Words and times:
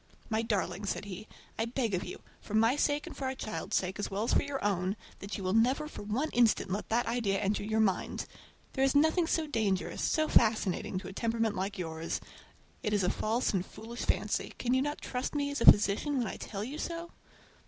"My 0.31 0.41
darling," 0.41 0.87
said 0.87 1.05
he, 1.05 1.27
"I 1.59 1.65
beg 1.65 1.93
of 1.93 2.03
you, 2.03 2.23
for 2.41 2.55
my 2.55 2.75
sake 2.75 3.05
and 3.05 3.15
for 3.15 3.25
our 3.25 3.35
child's 3.35 3.75
sake, 3.75 3.99
as 3.99 4.09
well 4.09 4.23
as 4.23 4.33
for 4.33 4.41
your 4.41 4.63
own, 4.65 4.95
that 5.19 5.37
you 5.37 5.43
will 5.43 5.53
never 5.53 5.87
for 5.87 6.01
one 6.01 6.31
instant 6.31 6.71
let 6.71 6.89
that 6.89 7.05
idea 7.05 7.37
enter 7.39 7.63
your 7.63 7.81
mind! 7.81 8.25
There 8.73 8.83
is 8.83 8.95
nothing 8.95 9.27
so 9.27 9.45
dangerous, 9.45 10.01
so 10.01 10.27
fascinating, 10.27 10.97
to 10.97 11.07
a 11.07 11.13
temperament 11.13 11.55
like 11.55 11.77
yours. 11.77 12.19
It 12.81 12.93
is 12.93 13.03
a 13.03 13.11
false 13.11 13.53
and 13.53 13.63
foolish 13.63 14.01
fancy. 14.01 14.55
Can 14.57 14.73
you 14.73 14.81
not 14.81 15.01
trust 15.01 15.35
me 15.35 15.51
as 15.51 15.61
a 15.61 15.65
physician 15.71 16.17
when 16.17 16.25
I 16.25 16.37
tell 16.37 16.63
you 16.63 16.79
so?" 16.79 17.11